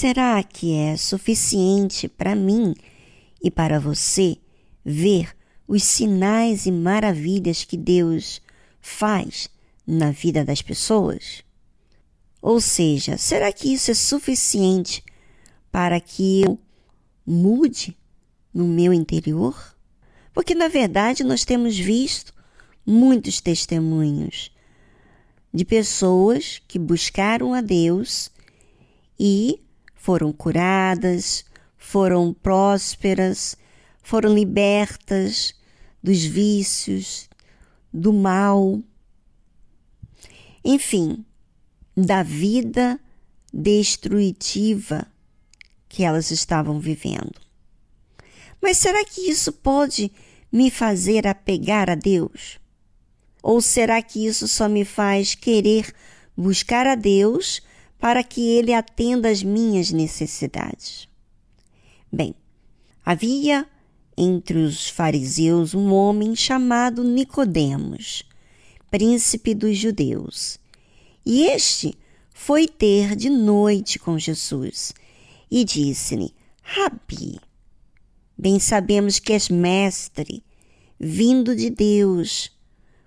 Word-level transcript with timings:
será 0.00 0.42
que 0.42 0.72
é 0.72 0.96
suficiente 0.96 2.08
para 2.08 2.34
mim 2.34 2.74
e 3.42 3.50
para 3.50 3.78
você 3.78 4.38
ver 4.82 5.36
os 5.68 5.82
sinais 5.82 6.64
e 6.64 6.72
maravilhas 6.72 7.64
que 7.64 7.76
Deus 7.76 8.40
faz 8.80 9.50
na 9.86 10.10
vida 10.10 10.42
das 10.42 10.62
pessoas? 10.62 11.44
Ou 12.40 12.62
seja, 12.62 13.18
será 13.18 13.52
que 13.52 13.74
isso 13.74 13.90
é 13.90 13.94
suficiente 13.94 15.04
para 15.70 16.00
que 16.00 16.44
eu 16.46 16.58
mude 17.26 17.94
no 18.54 18.66
meu 18.66 18.94
interior? 18.94 19.76
Porque, 20.32 20.54
na 20.54 20.68
verdade, 20.68 21.22
nós 21.22 21.44
temos 21.44 21.78
visto 21.78 22.32
muitos 22.86 23.38
testemunhos 23.38 24.50
de 25.52 25.62
pessoas 25.62 26.58
que 26.66 26.78
buscaram 26.78 27.52
a 27.52 27.60
Deus 27.60 28.30
e 29.18 29.60
foram 30.00 30.32
curadas, 30.32 31.44
foram 31.76 32.32
prósperas, 32.32 33.54
foram 34.02 34.32
libertas 34.32 35.54
dos 36.02 36.24
vícios, 36.24 37.28
do 37.92 38.10
mal, 38.10 38.80
enfim, 40.64 41.22
da 41.94 42.22
vida 42.22 42.98
destrutiva 43.52 45.06
que 45.86 46.02
elas 46.02 46.30
estavam 46.30 46.80
vivendo. 46.80 47.38
Mas 48.58 48.78
será 48.78 49.04
que 49.04 49.28
isso 49.28 49.52
pode 49.52 50.10
me 50.50 50.70
fazer 50.70 51.26
apegar 51.26 51.90
a 51.90 51.94
Deus? 51.94 52.58
Ou 53.42 53.60
será 53.60 54.00
que 54.00 54.26
isso 54.26 54.48
só 54.48 54.66
me 54.66 54.82
faz 54.82 55.34
querer 55.34 55.94
buscar 56.34 56.86
a 56.86 56.94
Deus 56.94 57.60
para 58.00 58.24
que 58.24 58.40
Ele 58.40 58.72
atenda 58.72 59.28
às 59.28 59.42
minhas 59.42 59.92
necessidades? 59.92 61.06
Bem, 62.10 62.34
havia 63.04 63.68
entre 64.16 64.58
os 64.58 64.88
fariseus 64.88 65.74
um 65.74 65.92
homem 65.92 66.34
chamado 66.34 67.04
Nicodemos, 67.04 68.24
príncipe 68.90 69.54
dos 69.54 69.76
judeus. 69.76 70.58
E 71.24 71.44
este 71.44 71.94
foi 72.32 72.66
ter 72.66 73.14
de 73.14 73.28
noite 73.28 73.98
com 73.98 74.18
Jesus 74.18 74.92
e 75.50 75.62
disse-lhe: 75.62 76.34
Rabi, 76.62 77.38
bem 78.36 78.58
sabemos 78.58 79.18
que 79.18 79.34
és 79.34 79.50
mestre, 79.50 80.42
vindo 80.98 81.54
de 81.54 81.68
Deus, 81.68 82.50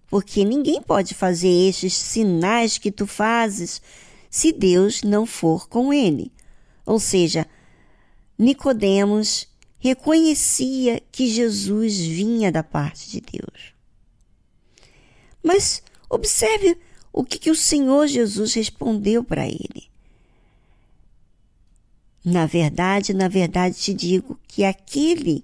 porque 0.08 0.46
ninguém 0.46 0.82
pode 0.82 1.16
fazer 1.16 1.70
estes 1.70 1.94
sinais 1.94 2.78
que 2.78 2.92
tu 2.92 3.08
fazes 3.08 3.82
se 4.34 4.52
Deus 4.52 5.04
não 5.04 5.28
for 5.28 5.70
com 5.70 5.94
ele. 5.94 6.34
Ou 6.88 7.00
seja, 7.00 7.46
Nicodemos 8.36 9.48
reconhecia 9.78 11.00
que 11.12 11.28
Jesus 11.30 12.00
vinha 12.00 12.52
da 12.52 12.64
parte 12.64 13.12
de 13.12 13.22
Deus. 13.22 13.76
Mas 15.44 15.84
observe 16.10 16.76
o 17.12 17.24
que, 17.24 17.38
que 17.38 17.52
o 17.52 17.56
Senhor 17.56 18.08
Jesus 18.08 18.56
respondeu 18.56 19.24
para 19.24 19.48
ele. 19.48 19.88
Na 22.26 22.48
verdade, 22.48 23.14
na 23.14 23.28
verdade 23.28 23.76
te 23.76 23.94
digo 23.94 24.40
que 24.48 24.64
aquele 24.64 25.44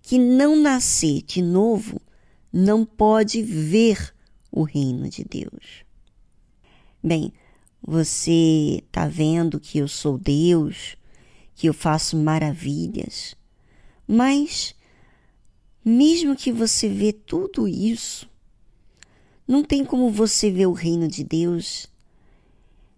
que 0.00 0.18
não 0.18 0.56
nascer 0.56 1.20
de 1.24 1.42
novo 1.42 2.00
não 2.50 2.86
pode 2.86 3.42
ver 3.42 4.14
o 4.50 4.62
reino 4.62 5.10
de 5.10 5.24
Deus. 5.24 5.84
Bem, 7.04 7.34
você 7.82 8.82
está 8.86 9.06
vendo 9.06 9.60
que 9.60 9.78
eu 9.78 9.88
sou 9.88 10.18
Deus, 10.18 10.96
que 11.54 11.68
eu 11.68 11.74
faço 11.74 12.16
maravilhas, 12.16 13.34
mas 14.06 14.74
mesmo 15.84 16.36
que 16.36 16.52
você 16.52 16.88
vê 16.88 17.12
tudo 17.12 17.66
isso, 17.66 18.28
não 19.46 19.64
tem 19.64 19.84
como 19.84 20.10
você 20.10 20.50
ver 20.50 20.66
o 20.66 20.72
reino 20.72 21.08
de 21.08 21.24
Deus 21.24 21.88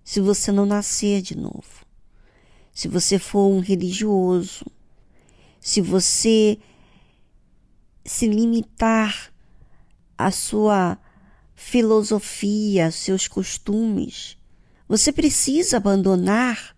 se 0.04 0.20
você 0.20 0.52
não 0.52 0.66
nascer 0.66 1.22
de 1.22 1.36
novo. 1.36 1.86
Se 2.74 2.88
você 2.88 3.18
for 3.18 3.48
um 3.48 3.60
religioso, 3.60 4.66
se 5.60 5.80
você 5.80 6.58
se 8.04 8.26
limitar 8.26 9.32
à 10.18 10.30
sua 10.30 10.98
filosofia, 11.54 12.90
seus 12.90 13.28
costumes. 13.28 14.36
Você 14.92 15.10
precisa 15.10 15.78
abandonar 15.78 16.76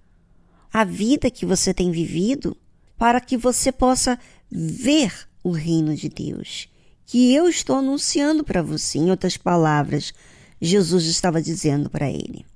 a 0.72 0.84
vida 0.84 1.28
que 1.32 1.44
você 1.44 1.74
tem 1.74 1.90
vivido 1.90 2.56
para 2.96 3.20
que 3.20 3.36
você 3.36 3.72
possa 3.72 4.16
ver 4.48 5.12
o 5.42 5.50
reino 5.50 5.96
de 5.96 6.08
Deus, 6.08 6.68
que 7.04 7.34
eu 7.34 7.48
estou 7.48 7.74
anunciando 7.74 8.44
para 8.44 8.62
você. 8.62 9.00
Em 9.00 9.10
outras 9.10 9.36
palavras, 9.36 10.14
Jesus 10.60 11.06
estava 11.06 11.42
dizendo 11.42 11.90
para 11.90 12.08
ele. 12.08 12.46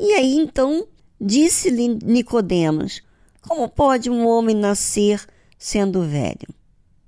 E 0.00 0.14
aí 0.14 0.34
então 0.34 0.88
disse-lhe 1.20 1.88
Nicodemos: 1.88 3.02
Como 3.42 3.68
pode 3.68 4.08
um 4.08 4.26
homem 4.26 4.56
nascer 4.56 5.22
sendo 5.58 6.04
velho? 6.04 6.48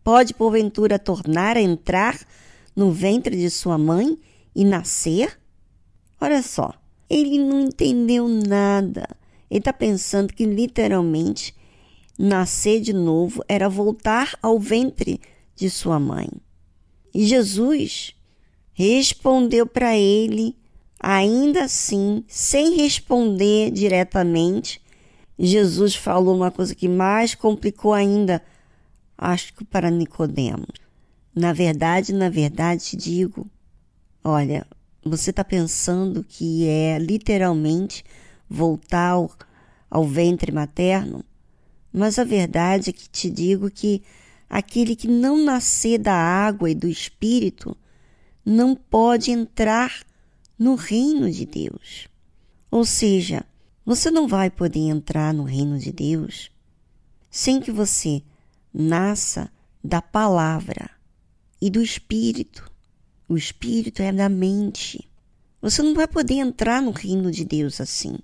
Pode 0.03 0.35
porventura 0.35 0.99
tornar 0.99 1.57
a 1.57 1.63
entrar 1.63 2.21
no 2.77 2.93
ventre 2.93 3.35
de 3.35 3.49
sua 3.49 3.79
mãe 3.79 4.19
e 4.55 4.63
nascer? 4.63 5.41
Olha 6.21 6.43
só, 6.43 6.75
ele 7.09 7.39
não 7.39 7.61
entendeu 7.63 8.29
nada. 8.29 9.09
Ele 9.51 9.59
está 9.59 9.73
pensando 9.73 10.33
que 10.33 10.45
literalmente 10.45 11.55
nascer 12.19 12.81
de 12.81 12.93
novo 12.93 13.43
era 13.49 13.69
voltar 13.69 14.37
ao 14.43 14.59
ventre 14.59 15.21
de 15.55 15.69
sua 15.71 15.99
mãe. 15.99 16.29
E 17.15 17.25
Jesus 17.25 18.15
respondeu 18.73 19.67
para 19.67 19.97
ele, 19.97 20.57
ainda 20.99 21.65
assim, 21.65 22.25
sem 22.27 22.75
responder 22.75 23.71
diretamente. 23.71 24.81
Jesus 25.39 25.95
falou 25.95 26.37
uma 26.37 26.51
coisa 26.51 26.75
que 26.75 26.89
mais 26.89 27.35
complicou 27.35 27.93
ainda, 27.93 28.43
acho 29.17 29.55
que 29.55 29.65
para 29.65 29.91
Nicodemos. 29.91 30.85
Na 31.35 31.53
verdade, 31.53 32.13
na 32.13 32.29
verdade 32.29 32.97
digo, 32.97 33.47
olha, 34.23 34.67
você 35.05 35.31
está 35.31 35.45
pensando 35.45 36.25
que 36.25 36.67
é 36.67 36.99
literalmente 36.99 38.05
voltar 38.49 39.11
ao, 39.11 39.31
ao 39.91 40.05
ventre 40.05 40.51
materno? 40.51 41.25
Mas 41.93 42.19
a 42.19 42.25
verdade 42.25 42.91
é 42.91 42.93
que 42.93 43.09
te 43.09 43.31
digo 43.31 43.71
que 43.71 44.03
aquele 44.49 44.97
que 44.97 45.07
não 45.07 45.45
nascer 45.45 45.99
da 45.99 46.15
água 46.15 46.71
e 46.71 46.75
do 46.75 46.89
espírito 46.89 47.77
não 48.45 48.75
pode 48.75 49.31
entrar 49.31 50.05
no 50.59 50.75
reino 50.75 51.31
de 51.31 51.47
Deus. 51.47 52.09
Ou 52.71 52.85
seja, 52.85 53.45
você 53.85 54.11
não 54.11 54.27
vai 54.27 54.51
poder 54.51 54.81
entrar 54.81 55.33
no 55.33 55.45
reino 55.45 55.79
de 55.79 55.93
Deus 55.93 56.51
sem 57.31 57.61
que 57.61 57.71
você 57.71 58.23
nasça 58.73 59.51
da 59.83 60.01
palavra 60.01 60.91
e 61.61 61.69
do 61.69 61.83
espírito. 61.83 62.71
O 63.29 63.37
espírito 63.37 64.03
é 64.03 64.13
da 64.13 64.29
mente. 64.29 65.09
Você 65.61 65.83
não 65.83 65.95
vai 65.95 66.07
poder 66.07 66.35
entrar 66.35 66.83
no 66.83 66.91
reino 66.91 67.31
de 67.31 67.45
Deus 67.45 67.81
assim. 67.81 68.19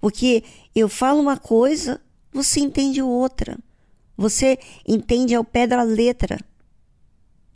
Porque 0.00 0.44
eu 0.74 0.88
falo 0.88 1.20
uma 1.20 1.36
coisa, 1.36 2.00
você 2.32 2.60
entende 2.60 3.02
outra. 3.02 3.58
Você 4.16 4.58
entende 4.86 5.34
ao 5.34 5.44
pé 5.44 5.66
da 5.66 5.82
letra. 5.82 6.38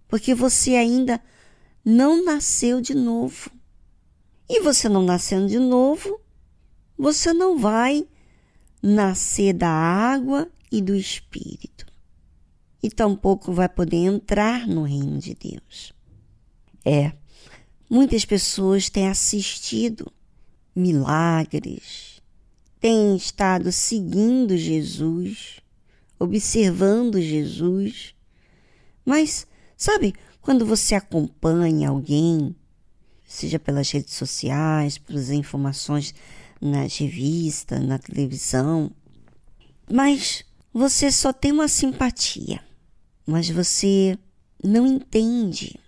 Porque 0.08 0.34
você 0.34 0.76
ainda 0.76 1.20
não 1.84 2.24
nasceu 2.24 2.80
de 2.80 2.94
novo. 2.94 3.50
E 4.48 4.60
você 4.60 4.88
não 4.88 5.02
nascendo 5.02 5.48
de 5.48 5.58
novo, 5.58 6.20
você 6.98 7.32
não 7.32 7.58
vai 7.58 8.06
nascer 8.82 9.52
da 9.54 9.70
água 9.70 10.50
e 10.70 10.82
do 10.82 10.94
espírito 10.94 11.86
e 12.82 12.90
tampouco 12.90 13.52
vai 13.52 13.68
poder 13.68 13.98
entrar 13.98 14.66
no 14.66 14.82
reino 14.82 15.18
de 15.18 15.34
Deus. 15.34 15.92
É, 16.84 17.12
muitas 17.88 18.24
pessoas 18.24 18.90
têm 18.90 19.08
assistido 19.08 20.12
milagres, 20.74 22.20
têm 22.80 23.16
estado 23.16 23.70
seguindo 23.70 24.56
Jesus, 24.56 25.60
observando 26.18 27.20
Jesus, 27.20 28.14
mas, 29.04 29.46
sabe, 29.76 30.14
quando 30.40 30.66
você 30.66 30.94
acompanha 30.94 31.88
alguém, 31.88 32.54
seja 33.24 33.58
pelas 33.58 33.90
redes 33.90 34.14
sociais, 34.14 34.98
pelas 34.98 35.30
informações 35.30 36.14
nas 36.60 36.96
revistas, 36.96 37.80
na 37.80 37.98
televisão, 37.98 38.90
mas 39.90 40.44
você 40.72 41.10
só 41.10 41.32
tem 41.32 41.52
uma 41.52 41.68
simpatia 41.68 42.60
mas 43.26 43.48
você 43.48 44.18
não 44.62 44.86
entende 44.86 45.78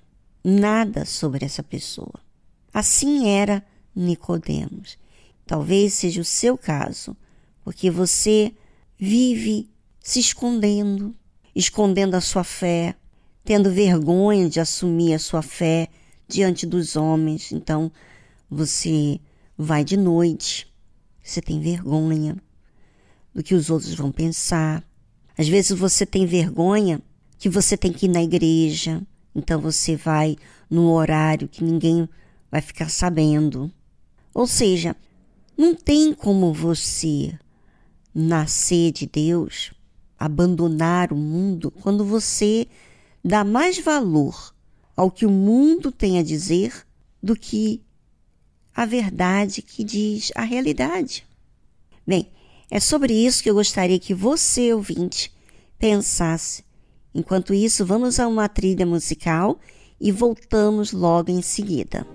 nada 0.45 1.07
sobre 1.07 1.47
essa 1.47 1.63
pessoa. 1.63 2.21
Assim 2.73 3.29
era 3.29 3.65
Nicodemos. 3.97 4.99
Talvez 5.47 5.95
seja 5.95 6.21
o 6.21 6.25
seu 6.25 6.59
caso, 6.59 7.17
porque 7.65 7.91
você 7.91 8.53
vive 8.99 9.71
se 10.01 10.21
escondendo, 10.21 11.15
escondendo 11.55 12.15
a 12.15 12.21
sua 12.21 12.45
fé, 12.45 12.95
tendo 13.45 13.71
vergonha 13.71 14.49
de 14.49 14.61
assumir 14.61 15.15
a 15.15 15.19
sua 15.19 15.43
fé 15.43 15.89
diante 16.29 16.67
dos 16.67 16.97
homens. 16.97 17.53
Então, 17.53 17.91
você 18.51 19.21
vai 19.57 19.85
de 19.85 19.97
noite, 19.97 20.73
você 21.23 21.41
tem 21.41 21.61
vergonha 21.61 22.37
do 23.35 23.43
que 23.43 23.55
os 23.55 23.71
outros 23.71 23.95
vão 23.95 24.13
pensar. 24.13 24.85
Às 25.37 25.49
vezes 25.49 25.77
você 25.77 26.07
tem 26.07 26.27
vergonha 26.27 27.01
que 27.39 27.49
você 27.49 27.77
tem 27.77 27.93
que 27.93 28.07
ir 28.07 28.11
na 28.11 28.23
igreja, 28.23 29.03
então 29.35 29.61
você 29.61 29.97
vai 29.97 30.37
num 30.71 30.91
horário 30.91 31.49
que 31.49 31.65
ninguém 31.65 32.09
vai 32.51 32.61
ficar 32.61 32.89
sabendo. 32.89 33.71
Ou 34.33 34.47
seja, 34.47 34.97
não 35.57 35.75
tem 35.75 36.13
como 36.13 36.53
você 36.53 37.39
nascer 38.15 38.93
de 38.93 39.07
Deus, 39.07 39.73
abandonar 40.19 41.13
o 41.13 41.17
mundo, 41.17 41.71
quando 41.71 42.05
você 42.05 42.67
dá 43.25 43.45
mais 43.45 43.79
valor 43.79 44.55
ao 44.97 45.11
que 45.11 45.27
o 45.27 45.31
mundo 45.31 45.91
tem 45.91 46.19
a 46.19 46.23
dizer 46.23 46.87
do 47.23 47.35
que 47.35 47.83
a 48.75 48.85
verdade 48.85 49.63
que 49.63 49.85
diz 49.85 50.33
a 50.35 50.43
realidade. 50.43 51.27
Bem, 52.07 52.29
é 52.71 52.81
sobre 52.81 53.13
isso 53.15 53.43
que 53.43 53.49
eu 53.49 53.55
gostaria 53.55 53.99
que 53.99 54.15
você, 54.15 54.73
ouvinte, 54.73 55.33
pensasse. 55.79 56.64
Enquanto 57.15 57.55
isso, 57.55 57.87
vamos 57.87 58.19
a 58.19 58.27
uma 58.27 58.49
trilha 58.49 58.85
musical 58.85 59.59
e 60.01 60.11
voltamos 60.11 60.93
logo 60.93 61.31
em 61.31 61.41
seguida. 61.41 62.07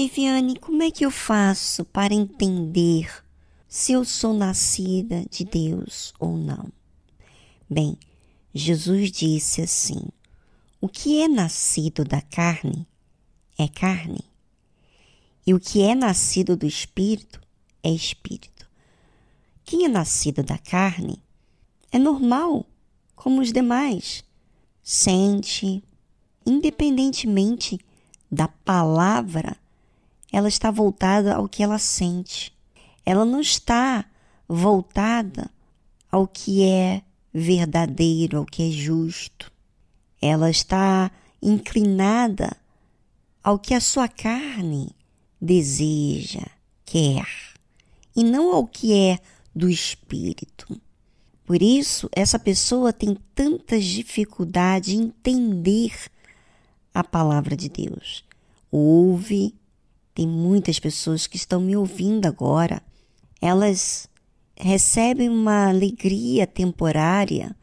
Viviane, 0.00 0.58
como 0.58 0.82
é 0.82 0.90
que 0.90 1.04
eu 1.04 1.10
faço 1.10 1.84
para 1.84 2.14
entender 2.14 3.22
se 3.68 3.92
eu 3.92 4.02
sou 4.02 4.32
nascida 4.32 5.26
de 5.28 5.44
Deus 5.44 6.14
ou 6.18 6.38
não? 6.38 6.72
Bem, 7.68 7.98
Jesus 8.54 9.12
disse 9.12 9.60
assim: 9.60 10.00
o 10.80 10.88
que 10.88 11.20
é 11.20 11.28
nascido 11.28 12.02
da 12.02 12.22
carne 12.22 12.88
é 13.58 13.68
carne, 13.68 14.24
e 15.46 15.52
o 15.52 15.60
que 15.60 15.82
é 15.82 15.94
nascido 15.94 16.56
do 16.56 16.64
espírito 16.64 17.38
é 17.82 17.90
espírito. 17.90 18.66
Quem 19.66 19.84
é 19.84 19.88
nascido 19.88 20.42
da 20.42 20.56
carne 20.56 21.22
é 21.92 21.98
normal, 21.98 22.64
como 23.14 23.42
os 23.42 23.52
demais, 23.52 24.24
sente, 24.82 25.84
independentemente 26.46 27.78
da 28.32 28.48
palavra 28.48 29.60
ela 30.32 30.48
está 30.48 30.70
voltada 30.70 31.34
ao 31.34 31.48
que 31.48 31.62
ela 31.62 31.78
sente. 31.78 32.52
Ela 33.04 33.24
não 33.24 33.40
está 33.40 34.04
voltada 34.48 35.50
ao 36.10 36.26
que 36.26 36.64
é 36.64 37.02
verdadeiro, 37.32 38.38
ao 38.38 38.44
que 38.44 38.68
é 38.68 38.70
justo. 38.70 39.50
Ela 40.20 40.50
está 40.50 41.10
inclinada 41.42 42.56
ao 43.42 43.58
que 43.58 43.74
a 43.74 43.80
sua 43.80 44.06
carne 44.06 44.94
deseja, 45.40 46.46
quer, 46.84 47.26
e 48.14 48.22
não 48.22 48.54
ao 48.54 48.66
que 48.66 48.92
é 48.92 49.18
do 49.54 49.68
espírito. 49.68 50.78
Por 51.44 51.62
isso, 51.62 52.08
essa 52.12 52.38
pessoa 52.38 52.92
tem 52.92 53.16
tantas 53.34 53.84
dificuldades 53.84 54.94
em 54.94 55.04
entender 55.04 55.92
a 56.92 57.02
palavra 57.02 57.56
de 57.56 57.68
Deus. 57.68 58.24
Ouve, 58.70 59.54
tem 60.20 60.28
muitas 60.28 60.78
pessoas 60.78 61.26
que 61.26 61.38
estão 61.38 61.62
me 61.62 61.74
ouvindo 61.74 62.26
agora. 62.26 62.82
Elas 63.40 64.06
recebem 64.54 65.30
uma 65.30 65.70
alegria 65.70 66.46
temporária 66.46 67.56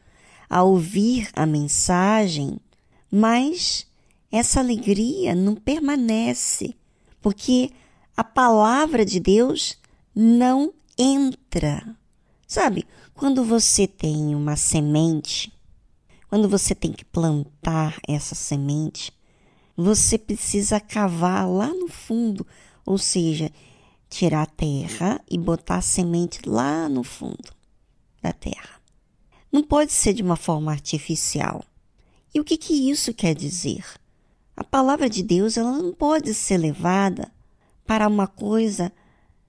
ao 0.50 0.70
ouvir 0.70 1.28
a 1.34 1.46
mensagem, 1.46 2.58
mas 3.08 3.86
essa 4.28 4.58
alegria 4.58 5.36
não 5.36 5.54
permanece, 5.54 6.74
porque 7.22 7.70
a 8.16 8.24
palavra 8.24 9.04
de 9.04 9.20
Deus 9.20 9.78
não 10.12 10.74
entra. 10.98 11.96
Sabe, 12.44 12.84
quando 13.14 13.44
você 13.44 13.86
tem 13.86 14.34
uma 14.34 14.56
semente, 14.56 15.52
quando 16.28 16.48
você 16.48 16.74
tem 16.74 16.90
que 16.90 17.04
plantar 17.04 18.00
essa 18.04 18.34
semente, 18.34 19.12
você 19.80 20.18
precisa 20.18 20.80
cavar 20.80 21.48
lá 21.48 21.68
no 21.68 21.86
fundo, 21.86 22.44
ou 22.84 22.98
seja, 22.98 23.48
tirar 24.10 24.42
a 24.42 24.46
terra 24.46 25.20
e 25.30 25.38
botar 25.38 25.76
a 25.76 25.80
semente 25.80 26.40
lá 26.48 26.88
no 26.88 27.04
fundo 27.04 27.54
da 28.20 28.32
terra. 28.32 28.80
Não 29.52 29.62
pode 29.62 29.92
ser 29.92 30.14
de 30.14 30.22
uma 30.22 30.34
forma 30.34 30.72
artificial. 30.72 31.62
E 32.34 32.40
o 32.40 32.44
que, 32.44 32.56
que 32.56 32.90
isso 32.90 33.14
quer 33.14 33.36
dizer? 33.36 33.84
A 34.56 34.64
palavra 34.64 35.08
de 35.08 35.22
Deus 35.22 35.56
ela 35.56 35.78
não 35.78 35.92
pode 35.92 36.34
ser 36.34 36.58
levada 36.58 37.30
para 37.86 38.08
uma 38.08 38.26
coisa 38.26 38.92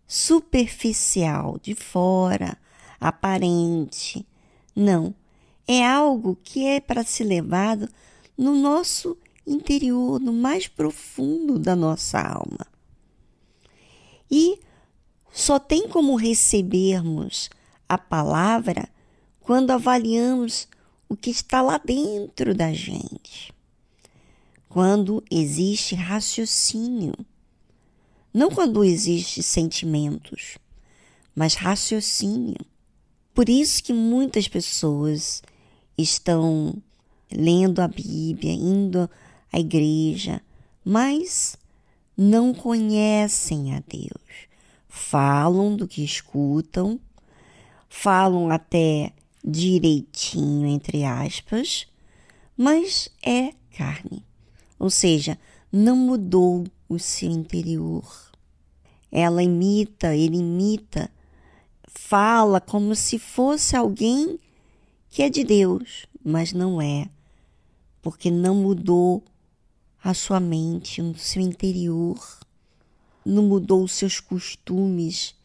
superficial, 0.06 1.58
de 1.60 1.74
fora, 1.74 2.56
aparente. 3.02 4.24
Não. 4.76 5.16
É 5.68 5.84
algo 5.84 6.38
que 6.44 6.68
é 6.68 6.80
para 6.80 7.04
ser 7.04 7.24
levado 7.24 7.90
no 8.38 8.54
nosso 8.54 9.18
interior, 9.52 10.20
no 10.20 10.32
mais 10.32 10.68
profundo 10.68 11.58
da 11.58 11.76
nossa 11.76 12.20
alma. 12.22 12.66
E 14.30 14.60
só 15.32 15.58
tem 15.60 15.88
como 15.88 16.16
recebermos 16.16 17.50
a 17.88 17.98
palavra 17.98 18.88
quando 19.40 19.72
avaliamos 19.72 20.68
o 21.08 21.16
que 21.16 21.32
está 21.32 21.62
lá 21.62 21.80
dentro 21.84 22.54
da 22.54 22.72
gente. 22.72 23.52
Quando 24.68 25.24
existe 25.32 25.96
raciocínio. 25.96 27.14
Não 28.32 28.52
quando 28.52 28.84
existe 28.84 29.42
sentimentos, 29.42 30.60
mas 31.34 31.56
raciocínio. 31.56 32.64
Por 33.34 33.50
isso 33.50 33.84
que 33.84 33.92
muitas 33.92 34.48
pessoas 34.48 35.42
estão 35.98 36.76
lendo 37.32 37.80
a 37.80 37.88
Bíblia, 37.88 38.54
indo 38.54 39.10
a 39.52 39.60
igreja, 39.60 40.42
mas 40.84 41.58
não 42.16 42.54
conhecem 42.54 43.76
a 43.76 43.84
Deus. 43.88 44.48
Falam 44.88 45.76
do 45.76 45.88
que 45.88 46.04
escutam, 46.04 47.00
falam 47.88 48.50
até 48.50 49.14
direitinho, 49.44 50.68
entre 50.68 51.04
aspas, 51.04 51.88
mas 52.58 53.10
é 53.24 53.54
carne. 53.78 54.26
Ou 54.78 54.90
seja, 54.90 55.38
não 55.72 55.96
mudou 55.96 56.66
o 56.88 57.00
seu 57.00 57.30
interior. 57.30 58.32
Ela 59.12 59.42
imita, 59.42 60.16
ele 60.16 60.38
imita, 60.38 61.10
fala 61.88 62.60
como 62.60 62.96
se 62.96 63.18
fosse 63.18 63.76
alguém 63.76 64.40
que 65.10 65.24
é 65.24 65.30
de 65.30 65.44
Deus, 65.44 66.06
mas 66.24 66.54
não 66.54 66.82
é, 66.82 67.10
porque 68.02 68.30
não 68.30 68.56
mudou 68.56 69.24
a 70.04 70.14
sua 70.14 70.40
mente, 70.40 71.02
o 71.02 71.18
seu 71.18 71.42
interior, 71.42 72.18
não 73.26 73.44
mudou 73.44 73.84
os 73.84 73.92
seus 73.92 74.20
costumes, 74.20 75.36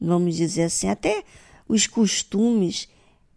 vamos 0.00 0.36
dizer 0.36 0.64
assim, 0.64 0.88
até 0.88 1.24
os 1.68 1.86
costumes 1.86 2.88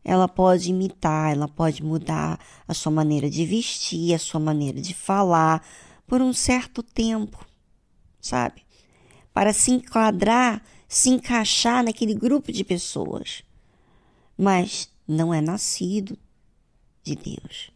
ela 0.04 0.28
pode 0.28 0.70
imitar, 0.70 1.32
ela 1.32 1.48
pode 1.48 1.84
mudar 1.84 2.40
a 2.68 2.74
sua 2.74 2.92
maneira 2.92 3.30
de 3.30 3.46
vestir, 3.46 4.14
a 4.14 4.20
sua 4.20 4.40
maneira 4.40 4.82
de 4.82 4.94
falar 4.94 5.66
por 6.08 6.22
um 6.22 6.34
certo 6.34 6.82
tempo, 6.82 7.46
sabe? 8.20 8.64
Para 9.34 9.54
se 9.54 9.72
enquadrar, 9.72 10.64
se 10.88 11.10
encaixar 11.10 11.84
naquele 11.84 12.14
grupo 12.14 12.52
de 12.52 12.64
pessoas. 12.64 13.44
Mas 14.38 14.90
não 15.08 15.34
é 15.34 15.40
nascido 15.40 16.18
de 17.04 17.16
Deus. 17.16 17.72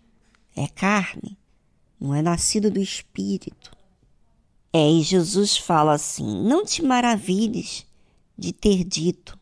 É 0.56 0.68
carne, 0.68 1.38
não 2.00 2.14
é 2.14 2.22
nascido 2.22 2.70
do 2.70 2.80
Espírito. 2.80 3.72
É, 4.72 4.92
e 4.92 5.02
Jesus 5.02 5.58
fala 5.58 5.94
assim: 5.94 6.44
Não 6.44 6.66
te 6.66 6.84
maravilhes 6.84 7.86
de 8.38 8.52
ter 8.52 8.84
dito, 8.84 9.40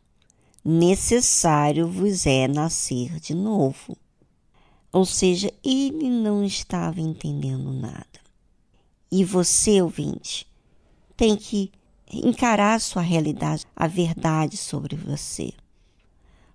necessário 0.64 1.88
vos 1.88 2.26
é 2.26 2.46
nascer 2.46 3.18
de 3.20 3.34
novo. 3.34 3.96
Ou 4.92 5.04
seja, 5.04 5.52
ele 5.64 6.08
não 6.08 6.44
estava 6.44 7.00
entendendo 7.00 7.72
nada. 7.72 8.20
E 9.10 9.24
você, 9.24 9.82
ouvinte, 9.82 10.46
tem 11.16 11.36
que 11.36 11.72
encarar 12.12 12.74
a 12.74 12.80
sua 12.80 13.02
realidade, 13.02 13.66
a 13.74 13.86
verdade 13.86 14.56
sobre 14.56 14.96
você. 14.96 15.52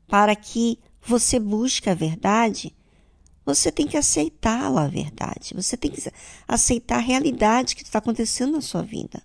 Para 0.07 0.35
que 0.35 0.79
você 1.01 1.39
busque 1.39 1.89
a 1.89 1.93
verdade, 1.93 2.73
você 3.53 3.71
tem 3.71 3.87
que 3.87 3.97
aceitá-la, 3.97 4.83
a 4.83 4.87
verdade. 4.87 5.53
Você 5.55 5.75
tem 5.75 5.89
que 5.89 6.01
aceitar 6.47 6.97
a 6.97 7.01
realidade 7.01 7.75
que 7.75 7.83
está 7.83 7.99
acontecendo 7.99 8.53
na 8.53 8.61
sua 8.61 8.81
vida. 8.81 9.21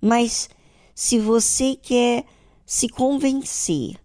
Mas 0.00 0.48
se 0.94 1.18
você 1.18 1.76
quer 1.76 2.24
se 2.64 2.88
convencer, 2.88 3.96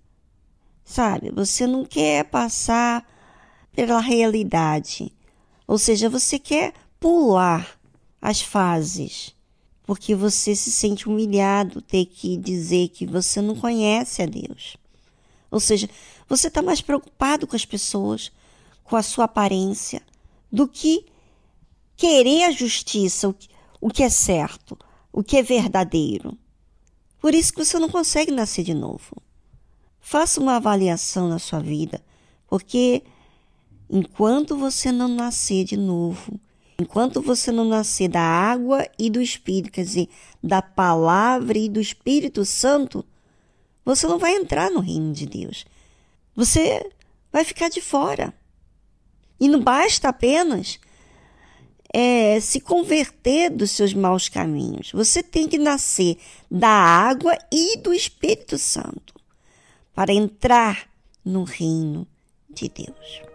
sabe? 0.84 1.32
Você 1.32 1.68
não 1.68 1.86
quer 1.86 2.26
passar 2.26 3.06
pela 3.72 4.00
realidade. 4.00 5.14
Ou 5.68 5.78
seja, 5.78 6.10
você 6.10 6.40
quer 6.40 6.74
pular 7.00 7.78
as 8.22 8.42
fases, 8.42 9.36
porque 9.84 10.16
você 10.16 10.56
se 10.56 10.72
sente 10.72 11.08
humilhado 11.08 11.82
ter 11.82 12.06
que 12.06 12.38
dizer 12.38 12.90
que 12.90 13.06
você 13.06 13.42
não 13.42 13.56
conhece 13.56 14.22
a 14.22 14.26
Deus. 14.26 14.78
Ou 15.52 15.60
seja, 15.60 15.90
você 16.28 16.48
está 16.48 16.62
mais 16.62 16.82
preocupado 16.82 17.48
com 17.48 17.56
as 17.56 17.66
pessoas, 17.66 18.32
com 18.88 18.96
a 18.96 19.04
sua 19.04 19.26
aparência, 19.26 20.02
do 20.52 20.68
que 20.68 21.06
querer 21.96 22.46
a 22.46 22.52
justiça, 22.52 23.34
o 23.82 23.90
que 23.90 24.02
é 24.02 24.10
certo, 24.10 24.78
o 25.12 25.22
que 25.22 25.38
é 25.38 25.44
verdadeiro. 25.44 26.38
Por 27.20 27.36
isso 27.36 27.52
que 27.52 27.66
você 27.66 27.78
não 27.78 27.90
consegue 27.90 28.32
nascer 28.32 28.64
de 28.64 28.74
novo. 28.74 29.22
Faça 30.00 30.40
uma 30.40 30.56
avaliação 30.56 31.28
na 31.28 31.38
sua 31.38 31.60
vida, 31.60 32.02
porque 32.48 33.04
enquanto 33.90 34.58
você 34.58 34.90
não 34.90 35.10
nascer 35.10 35.66
de 35.66 35.76
novo, 35.76 36.40
enquanto 36.80 37.22
você 37.22 37.52
não 37.52 37.66
nascer 37.66 38.08
da 38.08 38.22
água 38.22 38.88
e 38.98 39.10
do 39.10 39.22
Espírito, 39.22 39.74
quer 39.74 39.84
dizer, 39.84 40.08
da 40.42 40.62
palavra 40.62 41.58
e 41.58 41.68
do 41.68 41.82
Espírito 41.82 42.46
Santo, 42.46 43.04
você 43.84 44.08
não 44.08 44.18
vai 44.18 44.36
entrar 44.36 44.72
no 44.72 44.80
reino 44.80 45.12
de 45.12 45.26
Deus. 45.26 45.66
Você 46.36 46.90
vai 47.34 47.44
ficar 47.44 47.68
de 47.68 47.82
fora. 47.82 48.34
E 49.40 49.48
não 49.48 49.62
basta 49.62 50.10
apenas 50.10 50.80
é, 51.94 52.40
se 52.40 52.60
converter 52.60 53.50
dos 53.50 53.72
seus 53.72 53.94
maus 53.94 54.30
caminhos. 54.30 54.92
Você 54.92 55.24
tem 55.24 55.48
que 55.48 55.58
nascer 55.58 56.18
da 56.50 56.70
água 56.70 57.38
e 57.52 57.78
do 57.78 57.94
Espírito 57.94 58.58
Santo 58.58 59.14
para 59.94 60.14
entrar 60.14 60.88
no 61.24 61.44
reino 61.44 62.08
de 62.50 62.70
Deus. 62.70 63.27